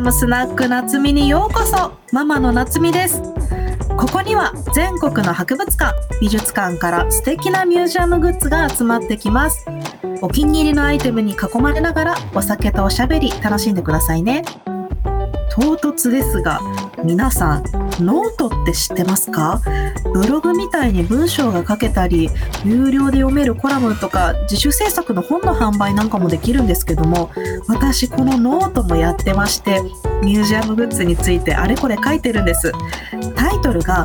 [0.00, 1.92] ムスナック夏美にようこそ。
[2.10, 3.22] ママの夏美です。
[3.96, 9.66] ここには全国の博物館美術館から素敵なミュージアムグッズが集まってきます。
[10.22, 14.42] お気に入りのアイテムに囲まれながらお酒とおしゃべり楽しんでくださいね。
[15.50, 16.60] 唐突ですが
[17.04, 17.64] 皆さん
[18.02, 19.60] ノートって知ってますか？
[20.12, 22.30] ブログみたいに文章が書けたり
[22.64, 27.30] 有料で読めるコラムとか自主制作の本の販売なんかもできるんですけども
[27.68, 29.80] 私このノートもやってまして
[30.22, 32.72] ミュージアムグッズについてあれこれ書いてるんです。
[33.36, 34.04] タイトルが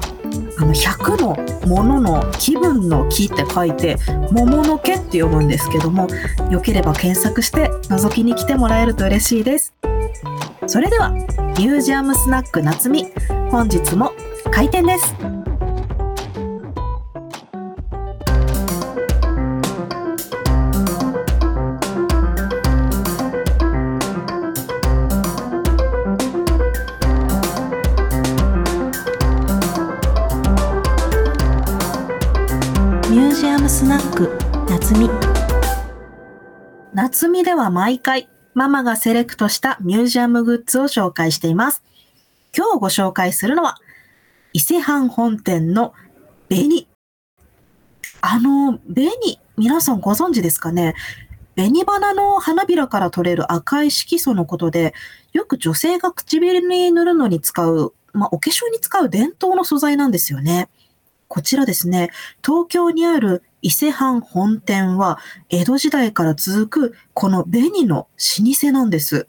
[0.57, 1.35] あの100の
[1.67, 3.97] ものの気分の木って書いて
[4.31, 6.07] 桃の毛って読むんですけども
[6.49, 9.73] よければ検索して覗きに来てもらえると嬉しいです。
[10.67, 13.07] それではミュージアムスナック夏美。
[13.51, 14.11] 本日も
[14.51, 15.13] 開店です
[33.09, 34.37] ミュージアムスナック
[34.69, 35.09] 夏美
[36.93, 41.83] 夏美では毎回ママがセレクトしたミュージアムグッズを紹介しています。
[42.57, 43.79] 今日ご紹介するのは、
[44.53, 45.93] 伊勢藩本店の
[46.47, 46.87] 紅。
[48.21, 49.11] あの、紅、
[49.57, 50.95] 皆さんご存知ですかね？
[51.57, 54.93] 紅花の花びらから取れる赤い色素のことで、
[55.33, 60.69] よく女性が唇に塗るのに使う、まあ、お化粧に使う伝統の素材なんですよね。
[61.27, 65.19] こちらですね、東京にある伊勢藩本店は
[65.49, 68.07] 江戸時代から続くこの紅の老
[68.61, 69.27] 舗なんです。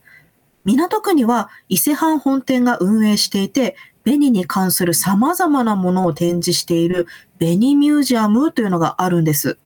[0.67, 7.07] 港区には伊勢藩本店が運営していて、紅に関する様々なものを展示している
[7.39, 9.59] 紅ミュージアムというのがあるんです。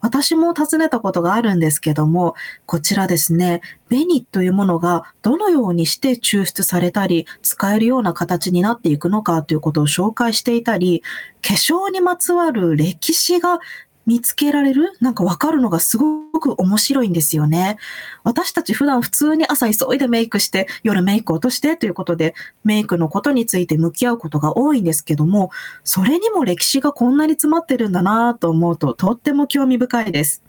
[0.00, 2.34] 私も訪ねたことがあるんですけども、
[2.64, 11.02] こちらですね、紅というものがどのようにして抽出されたり、使えるような形になっていくのかということを紹介していたり、
[11.42, 13.58] 化粧にまつわる歴史が
[14.06, 14.96] 見つけられる？
[15.00, 17.76] なんかわかるのがすごく面白いんですよね。
[18.22, 25.50] 私たち普段普通に朝急いでメイクして夜メイク落としてということでメイクのことについて向き合うことが多いんですけども、
[25.82, 30.42] それにも歴史がこんなに詰まってるんだなぁと思うととっても興味深いです。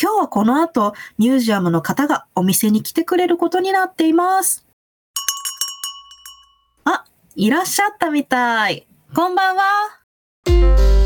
[0.00, 4.64] 今日はこの後ミュージアムの方がお店に来てくれることになっています。
[6.84, 7.04] あ、
[7.36, 8.86] いらっしゃったみたい。
[9.14, 10.99] こんばんは。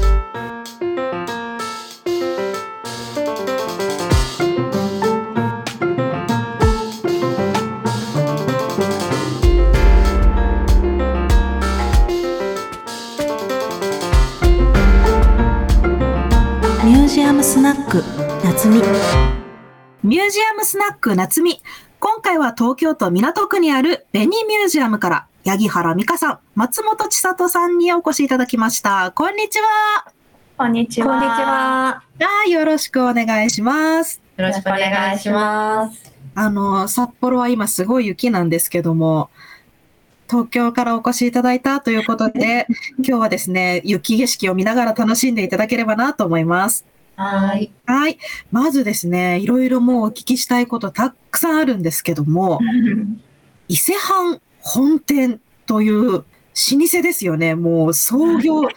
[17.54, 18.02] スナック
[18.42, 18.78] 夏美
[20.02, 21.62] ミュージアムスナック夏美
[22.00, 29.12] 今回は東京都港区にあるベニミュージアムから八木原美香さん、松本千里さんにお越しいただきました。
[29.12, 30.12] こんにちは。
[30.58, 31.06] こんにちは。
[31.06, 32.02] こんにちは。
[32.44, 34.20] あよろしくお願いします。
[34.36, 36.12] よろしくお願いします。
[36.34, 39.30] あの、札幌は今すごい雪なんですけども、
[40.28, 42.66] 東京からお越しいただいたということで、
[42.98, 46.84] 今日はですね、雪景色を見ながら楽しんでいただければなと思います。
[47.16, 47.70] はい。
[47.86, 48.18] はい。
[48.50, 52.58] まずですね、いろいろもうお聞きしたいことたくさんあるんですけども、
[53.68, 57.54] 伊勢藩本店という老舗ですよね。
[57.54, 58.68] もう創業、な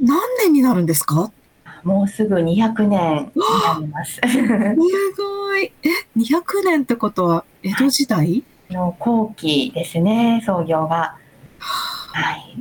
[0.00, 1.32] 何年になるんですか？
[1.82, 4.14] もうすぐ200年になります。
[4.14, 4.20] す
[5.16, 5.72] ごい。
[5.82, 8.42] え、200年ってことは江戸時代？
[8.70, 11.16] の後期ですね、創業が。
[12.14, 12.56] はい。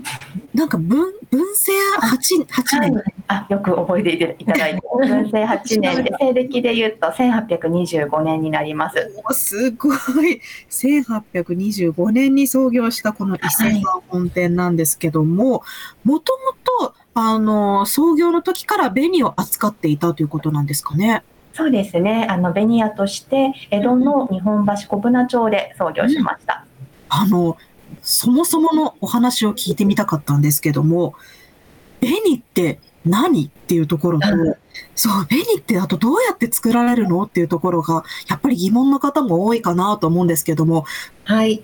[0.56, 3.04] なんか文、文政8、8年。
[3.28, 9.12] あ、よく覚えていただいて、 文政8年で、 西暦で言うと1825年になります。
[9.24, 10.42] おすごい。
[10.72, 15.62] 1825年に創業したこの伊勢藩本店なんですけども、
[16.04, 16.34] もと
[16.80, 21.22] もと、あの、創業の時から紅を扱っていたということなんですかね。
[21.54, 26.66] そうですね、あの、ベニヤとして、江戸の日本橋小舟町で創業しました。
[27.10, 27.58] あの、
[28.04, 31.16] そもそものお話を聞いてみたかったんですけども、
[32.02, 34.28] 紅って何っていうところと、
[34.96, 40.86] そう、紅ってあとどうやって作られるのっていうところが、やっぱり疑問の方も多いかなと思うんですけども、
[41.24, 41.64] はい。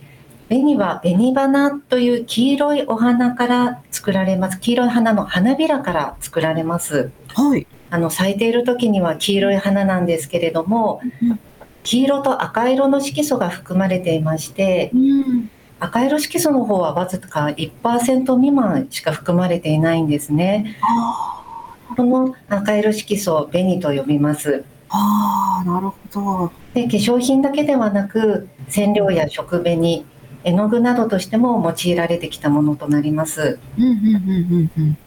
[0.49, 4.59] 紅は紅花という黄色いお花から作られます。
[4.59, 7.11] 黄色い花の花びらから作られます。
[7.35, 7.67] はい。
[7.91, 11.39] あの咲いている時には黄色い花なんですけれどもうん、
[11.83, 15.49] 黄色と赤色の色素が含まれていまして、うん。
[15.79, 20.77] 赤色色素の方はわずか1%未満しか含まれていないんですね。
[20.81, 21.43] あ
[21.95, 24.63] この赤色色素を紅と呼びます。
[24.89, 26.51] あ、ああなるほど。
[26.73, 30.05] で化粧品だけではなく染料や食紅
[30.43, 33.59] 絵の具などとしても用いられてきたものとなります。
[33.77, 34.97] うんうんうんうんうん。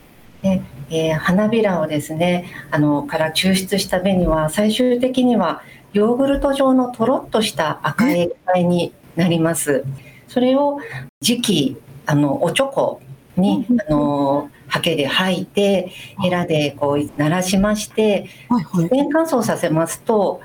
[0.42, 9.84] えー花びらをですねあのから抽出した紅は最終的にはヨーグルト状のとろっとした赤い液体になります。
[10.32, 10.81] それを
[11.20, 11.76] 磁気
[12.06, 13.02] あのおちょこ
[13.37, 15.93] にあのハケで吐いて
[16.23, 18.31] ヘラでこう鳴らしまして。
[18.75, 20.40] 自然乾燥させますと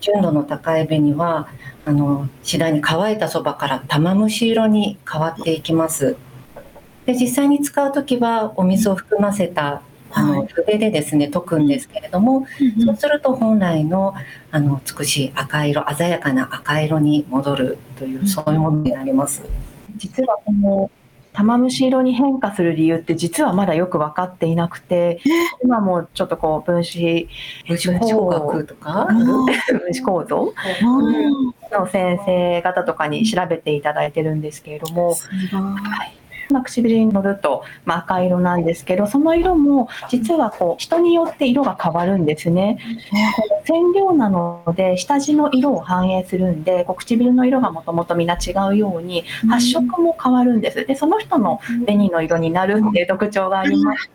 [0.00, 1.48] 純度の高い紅は
[1.84, 6.16] あの次第に乾いたそばから玉虫色に変わっていきます。
[7.04, 9.82] で実際に使う時はお水を含ませた
[10.14, 12.46] あはの筆でですね溶くんですけれども、
[12.84, 14.14] そうすると本来の
[14.50, 19.42] あの美しい赤色鮮やかな赤色に戻るというそういうものになります。
[19.96, 20.90] 実はこの
[21.32, 25.20] 玉虫色に変化する理由って実はまだよく分かっていなくて
[25.64, 27.28] 今もちょっとこう分子
[27.66, 30.54] 分子工学とか、 分子構造？
[30.82, 31.12] う
[31.50, 31.54] ん。
[31.74, 35.60] の先生方とかに調べていただいてるんですけれども、すごい
[36.50, 42.78] まあ、唇に乗ると、まあ、赤色なんですけどその色も実はこう人によって色が変わるんですね。
[43.66, 50.84] 染料なので下地の色を反映するんで唇の色がもともとみんな違うように発色も変わるんです。
[50.84, 54.12] でその人の紅の色になるっていう特徴がありまして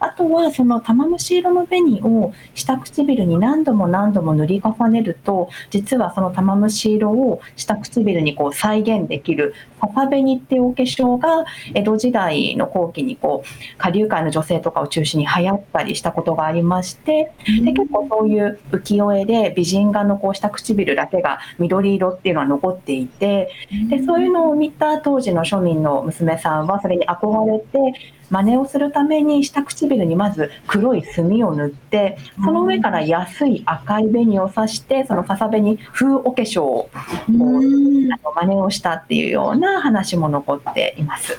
[0.00, 11.37] あとはその玉虫色の紅を下唇に何度も何度も塗り重ねると実はその玉虫色を下唇にこう再現できる笹紅っていうお化粧が
[11.74, 17.32] 江戸時代の後期にこう下流界の女性とかを中心に流行ったりしたことがありまして
[17.64, 23.50] で結構そういう浮世絵で美人画のこう下唇だけが緑色っていうのは残っていて
[23.88, 36.90] でそういうのを見た当時の庶民の娘さんはそれに憧れて真似をするために下唇にまず黒い墨を塗ってその上から安い赤い紅を刺してその笹紅風お化粧を
[37.28, 41.36] うんあの真似をしたっていうような話も残っています。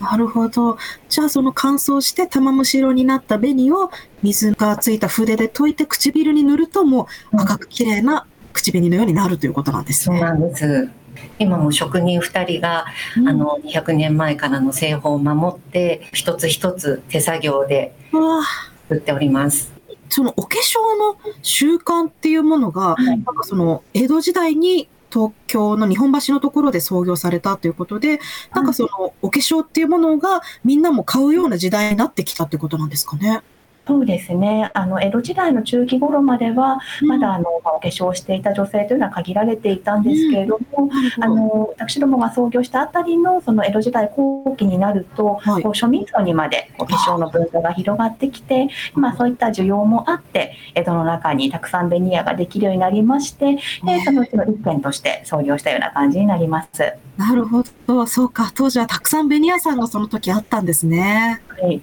[0.00, 0.76] なるほど。
[1.08, 3.90] じゃあその乾燥して玉虫色になった紅を
[4.22, 10.18] 水がついた筆で溶いて唇に塗るともう赤く綺麗な口紅のようになるということなんですね。
[10.18, 10.90] そうなんです。
[11.38, 18.42] 今も職人2人が、うんあの200年前からの製法を守って一つ一つ手作業でうわ
[18.88, 19.72] 作っております。
[20.08, 28.20] そのお化粧の習慣っていうものが、いなんかその江戸時代に東京の日本橋のところで創業されたということで、
[28.52, 33.42] なんかそのお化粧っていうものがみんなも買うような時代になってきたってことなんですかね。
[33.86, 34.70] そうですね。
[34.72, 40.90] あの江戸時代の中期頃まではまだあのまあお化粧をしていた女性というのは限られていたんですけれども、
[41.20, 45.62] あの私どもが創業したあたりのその江戸時代後期になると、はい。
[45.62, 56.68] こう庶民層にまでお化粧の文化が広がってきて、まあ、そういった需要もあって江戸の中にたくさんベニヤができるようになりましてでそのうちの一軒として創業したような感じになります。
[57.16, 61.40] なるほど、そうか、当時はたくさんベニヤさんがその時あったんですね。
[61.48, 61.80] はい。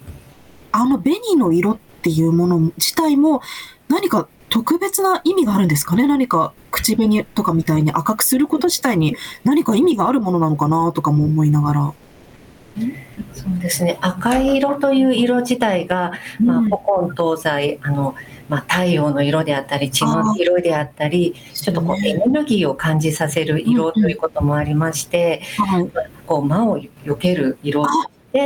[0.73, 3.41] あの紅の色っていうもの自体も
[3.87, 6.07] 何か特別な意味があるんですかね？
[6.07, 11.93] 何か口紅とかみたいに赤くすること自体に何か意味があるものなのかなとかも思いながら。
[13.33, 13.97] そうですね。
[14.01, 18.15] 赤い色という色自体が、まあ、うん古今東西あの、
[18.49, 25.91] まあ、太陽の色であったり血の色であったりちょっとこうエネルギーを感じさせる色ということもありまして、はい、
[26.25, 27.85] こう魔を避ける色
[28.31, 28.39] で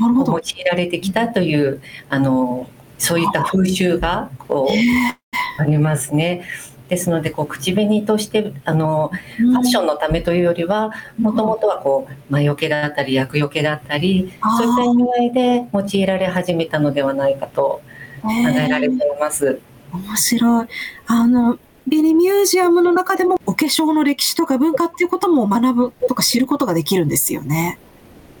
[0.00, 6.44] 用いられてきたというあのそういった風習がこうありますね。
[6.88, 17.82] ですのでこう口紅としてあのファッションのためというよりはもともとはこう魔除けだったり厄除けだったりそういった意味合いで用いられ始めたのではないかと
[18.22, 19.60] 考えられています。
[19.92, 20.66] 面白い。
[21.06, 27.78] あの、ビリミュージアムの中でもお化粧の歴史とか文化っていうことも学ぶとか知ることができるんですよね。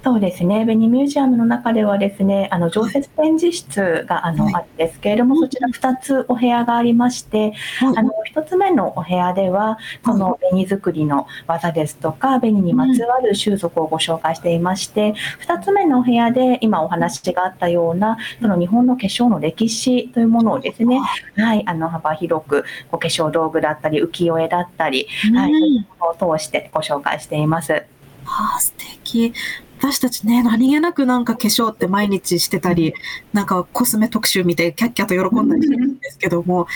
[0.06, 4.54] そうですね、ベニミュージアムの中ではですね、あの常設展示室があの、はい。
[4.54, 21.00] あるんですけれども、そちら2つお部屋がありまして、あの1つ目のお部屋では、その紅作りの技ですとか、紅にまつわる習俗をご紹介していまして、2つ目のお部屋で今お話があったような、その日本の化粧の歴史というものをですね、
[21.34, 27.82] はい、あの幅広くお化粧道具だったり、浮世絵だったり、はい、そういうものを通してご紹介しています。
[28.26, 29.32] ああ、素敵。
[29.78, 32.94] 私たちね、何気なくなんか化粧って毎日してたり、
[33.32, 36.66] なんかコスメ特集見てキャッキャと喜んだりしてるんですけども、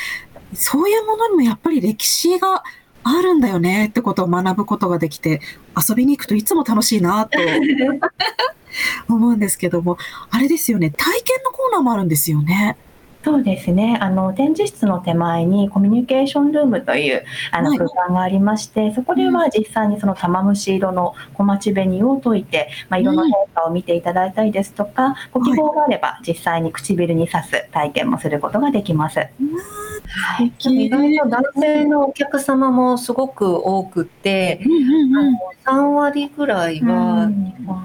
[0.54, 2.62] そういうものにもやっぱり歴史が
[3.02, 5.40] あるんだよねってことを学ぶことができて、
[5.88, 7.38] 遊びに行くといつも楽しいなと
[9.08, 9.96] 思うんですけども、
[10.30, 12.76] あれですよね、体験のコーナーもあるんですよね。
[13.22, 13.98] そうですね。
[14.00, 17.78] あの展示室の手前にコミュニケーションルームというあのはい。
[17.78, 29.18] 空間がありまして、そこでは実際にその玉虫色の小町紅を解いて、まあ、色の変化を見ていただいたりですとか、ご希望があれば実際に唇に刺す体験もすることができます。
[29.18, 30.52] はい。
[30.60, 34.60] 意外と男性のお客様もすごく多くて、
[35.66, 37.30] あの3割ぐらいは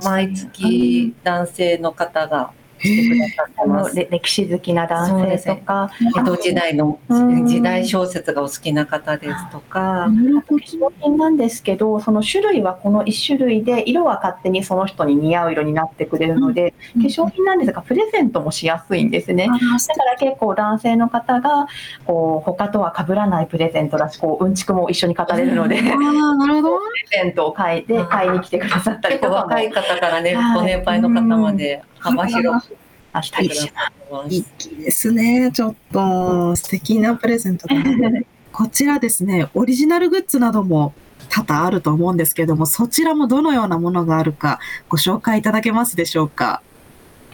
[0.01, 2.51] 毎月男性の方が
[2.85, 3.95] 来てくださってます。
[3.95, 7.47] れ歴史好きな男性とか、江戸時代のうん。
[7.47, 10.07] 時代小説がお好きな方ですとか、
[10.47, 19.47] 化粧品なんですけど、その種類はこの1種類で、色は勝手にその人に似合う色になってくれるので、ど化粧品なんですが、プレゼントもしやすいんですね。
[19.47, 19.53] だ
[19.95, 21.67] から結構男性の方が、
[22.05, 26.79] こう、他とは被らないプレゼントだし、こう、うんちくも一緒に語れるので、プああ、なるほど。
[27.11, 29.35] レゼントを買いで買いに来てくださったりとかも。
[29.35, 30.55] 若い方からね、はい。
[30.55, 31.81] ご年配の方まで
[32.11, 32.77] 幅広く
[33.13, 33.71] あったりし
[34.09, 34.33] ます。
[34.35, 34.45] いい
[34.83, 35.51] ですね。
[35.53, 38.09] ちょっと素敵なプレゼントだな
[38.51, 40.93] こちらですね、オリジナルグッズなども
[41.29, 46.61] 多々あると思うんですけれども、そちらもどのようなものがあるかご紹介いただけますでしょうか？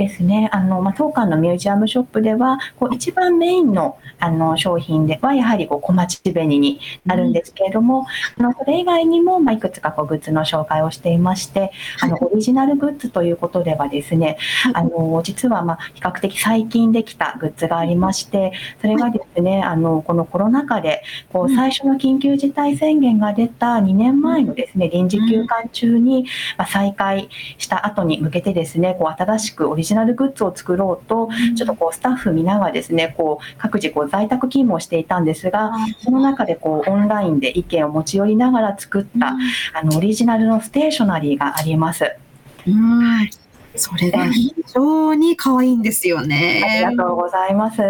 [0.02, 0.50] ですね。
[0.52, 8.06] あの、まあ、当館のミュージアムショップでは、こう一番メインのあの商品ではやはりこう小町紅になるんですけれども、
[8.38, 14.38] あのそれ以外にもまあいくつかこうグッズの紹介をしていまして、あのオリジナルグッズということではですね、
[14.74, 21.04] あの実はまあ比較的最近できたグッズがありまして、それがですね、あのこのコロナ禍で
[21.34, 26.26] こう最初の緊急事態宣言が出た2年前のですね臨時休館中に
[26.58, 35.72] まあ再開した後に向けてですね、こう新しくオリジナルグッズを作ろうと、ちょっとこうスタッフ皆がですね、こう各自こう在宅勤務をしていたんですが、
[36.04, 39.36] その中でこうオンラインで意見を持ち寄りながら作った
[39.74, 42.16] あのオリジナルのステーショナリーがあります。
[42.68, 43.30] うん。
[43.76, 46.82] それが非常に可愛いんですよありね。
[46.96, 47.82] がとうございます。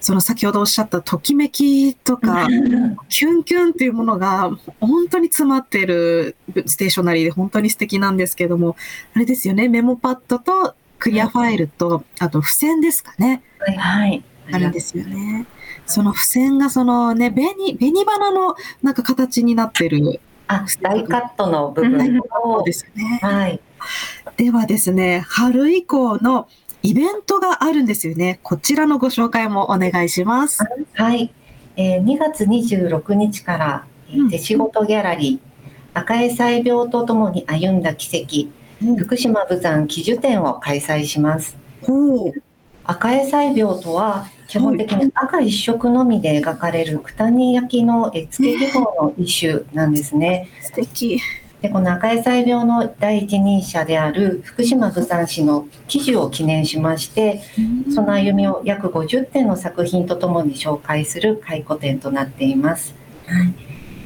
[0.00, 2.48] その先ほどおっしゃったときめきとか、
[3.08, 8.76] キュンキュンっていうものが本当に詰まってるステーショナリーで本当に素敵なんですけども、
[9.14, 13.42] あれですよね、メモパッドとクリアファイルと、あと付箋ですかね、
[13.76, 14.22] はい。
[14.52, 15.46] あるんですよね。
[15.86, 22.22] その付箋がそのね、紅、紅花のなんか形になってる、あ、大カットの部分を
[22.56, 23.18] そうで、すよね。
[23.22, 23.60] はい、
[24.36, 26.48] ではですね、春以降の
[26.82, 28.40] イベントがあるんですよね。
[28.42, 30.62] こちらのご紹介もお願いします。
[30.94, 31.32] はい、
[31.76, 38.48] えー2月26日から、えーうん手仕事ギャラリー、赤江災病とともに歩んだ奇跡、
[38.98, 41.56] 福島武山喜寿展を開催します。
[42.84, 50.48] 赤江災病とは基本的に赤一色のみで描かれる九谷焼の絵付け技法の一種なんですね。
[50.62, 51.20] 素敵。
[51.60, 57.42] でこの赤江災病の第一人者である福島武山氏の記事を記念しまして
[57.94, 62.94] その歩みを約50点の作品とともに紹介する回顧展となっています。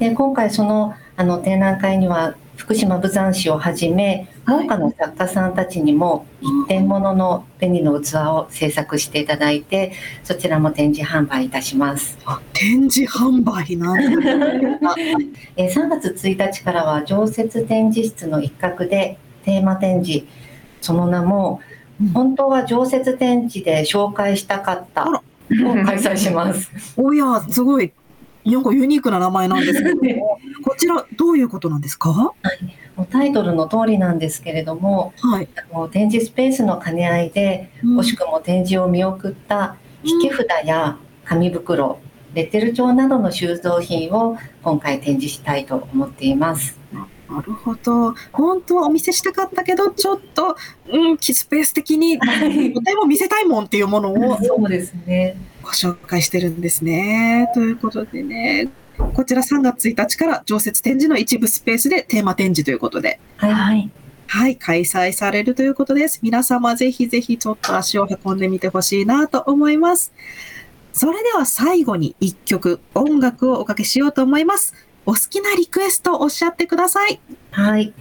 [0.00, 12.18] で今回そのあの展覧会には福島武山氏をはじめ農家の作家さんたちにも一点物の紅の器を制作していただいてそちらも展示販売いたします。
[12.52, 13.76] 展示販売？
[13.76, 14.94] なんだ？
[15.56, 20.26] えー3月1日からは常設展示室の一角でテーマ展示
[20.80, 21.60] その名も
[22.00, 25.12] うん本当は常設展示で紹介したかったあを
[25.74, 26.70] ら開催します。
[26.96, 27.92] おや、すごい。
[28.44, 32.32] なんかユニークな名前なんですけども、 こちらどういうことなんですか？
[32.96, 35.48] もうタイトルの通りなんですけれどもはい。
[35.56, 41.98] あの展示スペースの兼ね合いで惜しくも展示を見送った引き札や紙袋
[42.34, 46.78] レッテル帳などの収蔵品を今回展示したいと思っています。
[47.30, 48.14] なるほど。
[48.32, 50.56] 本当はお見せしたかったけど、ちょっと、
[50.88, 55.36] うん、スペース的に、でも見せたいもんっていうものをそうですね。
[55.62, 57.50] ご紹介してるんですね。
[57.54, 58.68] ということでね、
[59.12, 63.52] こちら3月1日から常設展示の一部スペースでテーマ展示ということで、はい。
[63.52, 63.90] はい。
[64.26, 66.20] はい、開催されるということです。
[66.22, 70.12] 皆様ぜひぜひちょっと足を運んでみてほしいなと思います。
[70.92, 74.74] それでは最後に一曲音楽をおかけしようと思います。
[75.06, 77.20] お好きなリクエストをおっしゃってください。
[77.50, 77.92] はい。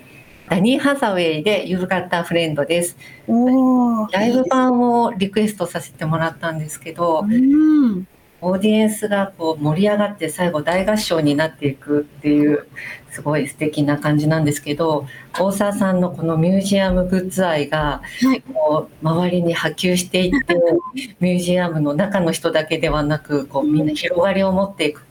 [0.50, 2.98] ダニー・ハサウェイで You've Got a Friend です。
[3.28, 8.08] おーライブ版をリクエストさせてもらったんですけど、うん。
[8.44, 12.68] オーディエンスがこう盛り上がって最後大合唱になっていくっていう
[13.10, 15.08] すごい素敵な感じなんですけど
[15.40, 20.56] 大沢さんのこのミュージアムグッズ愛がはいこう周りに波及していって
[21.22, 25.06] ミュージアムの中の人だけではなくこうみんな広がりを持っていく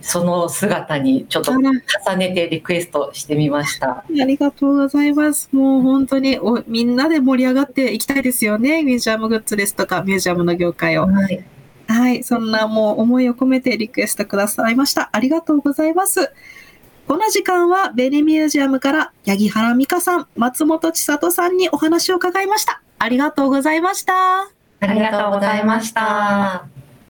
[0.00, 3.90] その姿にちょっと重ねてリクエストしてみました。
[3.90, 5.48] ありがとうございます。
[5.52, 8.82] もう本当におみんなで盛り上がっていきたいですよね。
[8.82, 11.06] ミュージアムグッズですとか、ミュージアムの業界を。
[11.06, 11.44] はい
[11.88, 15.08] はい、そんなもう思いを込めてリクエストくださいました。
[15.10, 16.30] ありがとうございます。
[17.06, 22.82] この時間はベニミュージアムから八木原美香さん、松本千里さんにお話を伺いました。
[22.98, 24.42] ありがとうございました。
[24.42, 26.77] ありがとうございました。